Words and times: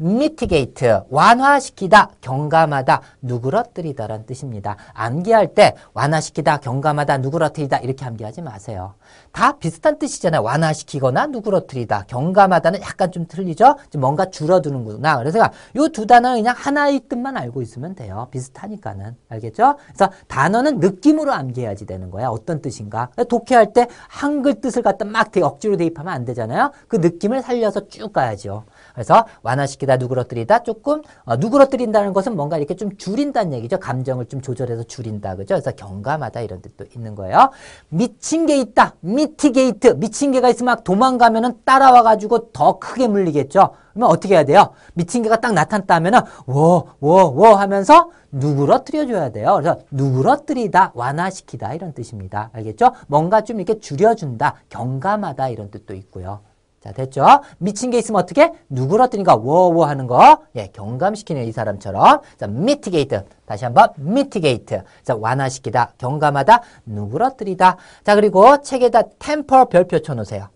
mitigate 0.00 1.00
완화시키다, 1.08 2.10
경감하다, 2.20 3.00
누그러뜨리다라는 3.22 4.26
뜻입니다. 4.26 4.76
암기할 4.92 5.54
때 5.54 5.74
완화시키다, 5.92 6.58
경감하다, 6.58 7.18
누그러뜨리다 7.18 7.78
이렇게 7.78 8.04
암기하지 8.04 8.42
마세요. 8.42 8.94
다 9.32 9.56
비슷한 9.58 9.98
뜻이잖아요. 9.98 10.42
완화시키거나 10.42 11.26
누그러뜨리다, 11.26 12.04
경감하다는 12.08 12.82
약간 12.82 13.12
좀 13.12 13.26
틀리죠? 13.26 13.76
좀 13.90 14.00
뭔가 14.00 14.26
줄어드는구나. 14.30 15.18
그래서 15.18 15.48
이두 15.76 16.06
단어는 16.06 16.38
그냥 16.38 16.54
하나의 16.58 17.00
뜻만 17.08 17.36
알고 17.36 17.62
있으면 17.62 17.94
돼요. 17.94 18.28
비슷하니까는. 18.30 19.16
알겠죠? 19.28 19.76
그래서 19.86 20.10
단어는 20.28 20.80
느낌으로 20.80 21.32
암기해야지 21.32 21.86
되는 21.86 22.10
거야. 22.10 22.28
어떤 22.28 22.60
뜻인가. 22.60 23.10
독해할 23.28 23.72
때 23.72 23.86
한글 24.08 24.60
뜻을 24.60 24.82
갖다 24.82 25.04
막 25.04 25.30
대- 25.30 25.40
억지로 25.42 25.76
대입하면 25.76 26.12
안 26.12 26.24
되잖아요. 26.24 26.72
그 26.88 26.96
느낌을 26.96 27.42
살려서 27.42 27.88
쭉 27.88 28.12
가야죠. 28.12 28.64
그래서 28.92 29.26
완화시키다, 29.42 29.96
누그러뜨리다 29.96 30.62
조금 30.62 31.02
어, 31.24 31.36
누그러뜨린다는 31.36 32.12
것은 32.12 32.36
뭔가 32.36 32.58
이렇게 32.58 32.76
좀 32.76 32.96
줄인다는 32.96 33.52
얘기죠. 33.54 33.78
감정을 33.78 34.26
좀 34.26 34.40
조절해서 34.40 34.84
줄인다. 34.84 35.36
그죠? 35.36 35.54
그래서 35.54 35.72
경감하다 35.72 36.40
이런 36.40 36.62
뜻도 36.62 36.84
있는 36.94 37.14
거예요. 37.14 37.50
미친 37.88 38.46
개 38.46 38.58
있다. 38.58 38.94
mitigate. 39.00 39.96
미친 39.98 40.32
개가 40.32 40.48
있으면 40.50 40.76
막 40.76 40.84
도망가면은 40.84 41.60
따라와 41.64 42.02
가지고 42.02 42.50
더 42.52 42.78
크게 42.78 43.08
물리겠죠. 43.08 43.70
그러면 43.92 44.10
어떻게 44.10 44.34
해야 44.34 44.44
돼요? 44.44 44.70
미친 44.94 45.22
개가 45.22 45.40
딱 45.40 45.52
나타났다 45.54 45.94
하면은 45.96 46.20
워워워 46.46 47.54
하면서 47.54 48.10
누그러뜨려 48.32 49.06
줘야 49.06 49.30
돼요. 49.30 49.54
그래서 49.54 49.78
누그러뜨리다, 49.92 50.92
완화시키다 50.94 51.74
이런 51.74 51.92
뜻입니다. 51.92 52.50
알겠죠? 52.52 52.92
뭔가 53.06 53.42
좀 53.42 53.60
이렇게 53.60 53.78
줄여준다, 53.78 54.56
경감하다 54.68 55.48
이런 55.50 55.70
뜻도 55.70 55.94
있고요. 55.94 56.40
자, 56.84 56.92
됐죠? 56.92 57.24
미친 57.56 57.90
게 57.90 57.96
있으면 57.96 58.20
어떻게? 58.20 58.52
누그러뜨리니까 58.68 59.36
워워 59.36 59.86
하는 59.86 60.06
거. 60.06 60.42
예, 60.54 60.66
경감시키는 60.66 61.44
이 61.44 61.50
사람처럼. 61.50 62.20
자, 62.36 62.44
mitigate. 62.46 63.20
다시 63.46 63.64
한번 63.64 63.88
mitigate. 63.98 64.82
자, 65.02 65.16
완화시키다, 65.16 65.94
경감하다, 65.96 66.60
누그러뜨리다. 66.84 67.78
자, 68.04 68.14
그리고 68.14 68.60
책에다 68.60 69.04
temper 69.18 69.64
별표 69.70 70.00
쳐 70.00 70.12
놓으세요. 70.12 70.48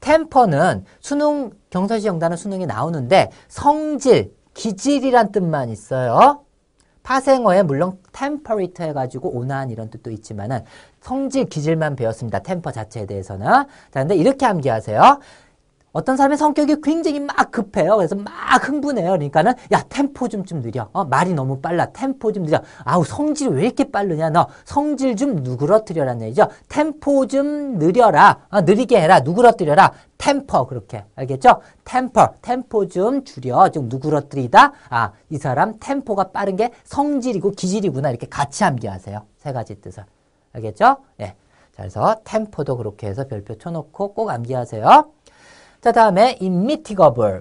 템퍼는 0.00 0.84
수능 1.00 1.52
경서시 1.70 2.04
정단은 2.04 2.36
수능이 2.36 2.66
나오는데 2.66 3.30
성질, 3.48 4.34
기질이란 4.52 5.32
뜻만 5.32 5.70
있어요. 5.70 6.44
파생어에 7.02 7.62
물론 7.62 7.98
템퍼레이터 8.12 8.84
해가지고 8.84 9.30
온화한 9.30 9.70
이런 9.70 9.90
뜻도 9.90 10.10
있지만은 10.10 10.64
성질, 11.00 11.46
기질만 11.46 11.96
배웠습니다. 11.96 12.40
temper 12.40 12.72
자체에 12.72 13.06
대해서는. 13.06 13.46
자, 13.46 13.66
근데 13.92 14.14
이렇게 14.16 14.44
암기하세요. 14.44 15.18
어떤 15.92 16.16
사람의 16.16 16.38
성격이 16.38 16.76
굉장히 16.82 17.20
막 17.20 17.50
급해요. 17.50 17.96
그래서 17.96 18.14
막 18.16 18.32
흥분해요. 18.66 19.10
그러니까는 19.10 19.52
야 19.72 19.82
템포 19.88 20.28
좀 20.28 20.44
좀 20.44 20.60
느려. 20.62 20.88
어, 20.92 21.04
말이 21.04 21.34
너무 21.34 21.60
빨라. 21.60 21.86
템포 21.92 22.32
좀 22.32 22.44
느려. 22.44 22.60
아우 22.84 23.04
성질이 23.04 23.50
왜 23.54 23.64
이렇게 23.66 23.90
빠르냐 23.90 24.30
너. 24.30 24.48
성질 24.64 25.14
좀 25.16 25.36
누그러뜨려라는 25.36 26.22
얘기죠. 26.26 26.48
템포 26.68 27.26
좀 27.26 27.78
느려라. 27.78 28.40
어, 28.50 28.62
느리게 28.62 29.00
해라. 29.00 29.20
누그러뜨려라. 29.20 29.92
temper 30.18 30.66
그렇게 30.66 31.04
알겠죠? 31.14 31.60
temper 31.84 32.34
템포 32.42 32.88
좀 32.88 33.24
줄여. 33.24 33.68
좀 33.70 33.88
누그러뜨리다. 33.88 34.72
아 34.88 35.12
이 35.30 35.38
사람 35.38 35.78
템포가 35.78 36.30
빠른 36.32 36.56
게 36.56 36.70
성질이고 36.84 37.52
기질이구나. 37.52 38.10
이렇게 38.10 38.26
같이 38.28 38.64
암기하세요. 38.64 39.22
세 39.38 39.52
가지 39.52 39.80
뜻을 39.80 40.04
알겠죠? 40.52 40.96
예. 41.20 41.26
자 41.72 41.78
그래서 41.78 42.16
템포도 42.24 42.76
그렇게 42.76 43.06
해서 43.06 43.26
별표 43.26 43.56
쳐놓고 43.58 44.12
꼭 44.14 44.30
암기하세요. 44.30 45.04
자, 45.82 45.90
다음에 45.90 46.38
immitigable. 46.40 47.40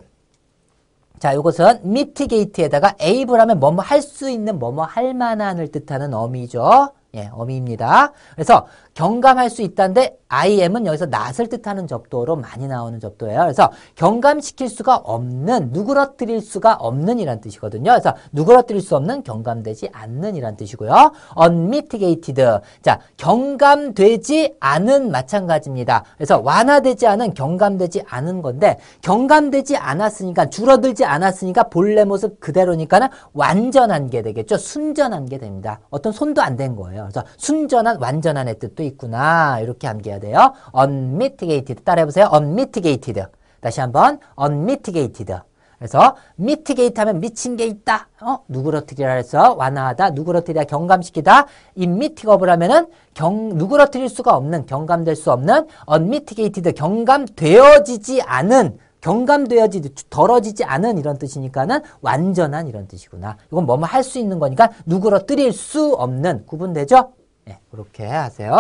자, 1.20 1.32
이것은 1.34 1.82
mitigate에다가 1.86 2.96
able 3.00 3.40
하면 3.40 3.60
뭐뭐 3.60 3.82
할 3.84 4.02
수 4.02 4.32
있는 4.32 4.58
뭐뭐 4.58 4.84
할 4.84 5.14
만한을 5.14 5.68
뜻하는 5.72 6.16
어미죠. 6.16 6.90
예, 7.16 7.30
어미입니다. 7.34 8.14
그래서 8.36 8.68
경감할 8.94 9.50
수 9.50 9.62
있다는데 9.62 10.18
IM은 10.30 10.86
여기서 10.86 11.08
낫을 11.08 11.50
뜻하는 11.50 11.88
접도로 11.88 12.38
많이 12.38 12.68
나오는 12.68 13.00
접도예요. 13.02 13.42
그래서 13.42 13.70
경감시킬 13.96 14.70
수가 14.70 14.96
없는, 14.96 15.72
누그러뜨릴 15.72 16.40
수가 16.40 16.76
없는 16.76 17.20
이란 17.20 17.42
뜻이거든요. 17.42 17.92
그래서 17.92 18.16
누그러뜨릴 18.32 18.82
수 18.82 18.96
없는, 18.96 19.24
경감되지 19.24 19.90
않는 19.92 20.36
이란 20.38 20.56
뜻이고요. 20.56 21.12
unmitigated. 21.42 22.60
자, 22.82 23.00
경감되지 23.18 24.56
않은 24.62 25.12
마찬가지입니다. 25.12 26.06
그래서 26.16 26.40
완화되지 26.40 27.08
않은, 27.08 27.34
경감되지 27.34 28.04
않은 28.08 28.42
건데, 28.42 28.78
경감되지 29.02 29.76
않았으니까, 29.76 30.46
줄어들지 30.50 31.04
않았으니까 31.04 31.64
본래 31.64 32.06
모습 32.06 32.40
그대로니까는 32.40 33.10
완전한 33.34 34.10
게 34.10 34.22
되겠죠. 34.22 34.56
순전한 34.58 35.26
게 35.26 35.38
됩니다. 35.38 35.82
어떤 35.90 36.14
손도 36.14 36.42
안 36.42 36.52
된 36.56 36.76
거예요. 36.76 37.01
그래서 37.10 37.26
순전한, 37.38 37.98
완전한의 38.00 38.60
뜻도 38.60 38.84
있구나. 38.84 39.60
이렇게 39.60 39.88
암기해야 39.88 40.20
돼요. 40.20 40.54
unmitigated. 40.78 41.84
따라해보세요. 41.84 42.30
unmitigated. 42.34 43.24
다시 43.60 43.80
한번 43.80 44.20
unmitigated. 44.40 45.36
그래서 45.82 46.16
mitigate 46.40 46.94
하면 47.00 47.20
미친 47.20 47.56
게 47.56 47.66
있다. 47.66 48.08
어? 48.22 48.38
누그러뜨리라 48.48 49.14
해서 49.14 49.56
완화하다, 49.56 50.12
누그러뜨리다, 50.12 50.66
경감시키다. 50.66 51.48
immitigable 51.76 52.52
하면은 52.52 52.86
경, 53.16 53.58
누그러뜨릴 53.58 54.08
수가 54.08 54.36
없는, 54.36 54.68
경감될 54.68 55.16
수 55.16 55.32
없는 55.32 55.68
unmitigated, 55.92 56.74
경감되어지지 56.74 58.22
않은 58.22 58.78
경감되어지 59.02 59.82
덜어지지 60.10 60.64
않은 60.64 60.98
이런 60.98 61.18
뜻이니까는 61.18 61.82
완전한 62.02 62.68
이런 62.68 62.88
뜻이구나. 62.88 63.38
이건 63.52 63.66
뭐뭐 63.66 63.86
할 63.86 64.04
수 64.04 64.20
있는 64.20 64.40
거니까 64.40 64.72
누그러뜨릴 64.86 65.54
수 65.54 65.94
없는 65.94 66.46
구분되죠? 66.46 67.14
예, 67.50 67.60
그렇게 67.72 68.06
하세요. 68.06 68.56